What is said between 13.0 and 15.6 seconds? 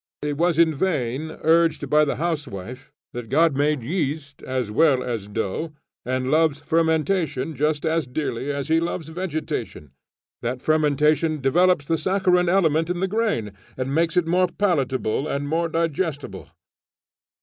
grain, and makes it more palatable and